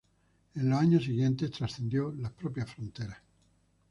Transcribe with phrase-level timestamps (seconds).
[0.55, 3.19] En años siguientes trascendió las propias fronteras.